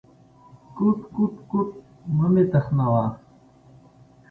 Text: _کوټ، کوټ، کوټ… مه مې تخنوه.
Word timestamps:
_کوټ، 0.75 0.99
کوټ، 1.13 1.33
کوټ… 1.49 1.69
مه 2.17 2.27
مې 2.33 2.43
تخنوه. 2.51 3.05